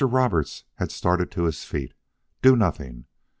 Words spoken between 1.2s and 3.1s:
to his feet. "Do nothing.